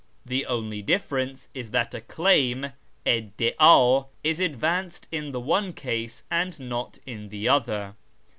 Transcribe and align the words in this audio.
The 0.25 0.47
only 0.47 0.81
difference 0.81 1.47
is 1.53 1.69
that 1.69 1.93
a' 1.93 2.01
claim' 2.17 2.71
(iddid) 3.05 4.05
is 4.23 4.39
advanced 4.39 5.07
in 5.11 5.31
the 5.31 5.39
one 5.39 5.73
case 5.73 6.23
and 6.31 6.59
not 6.59 6.97
in 7.05 7.29
the 7.29 7.47
other. 7.47 7.93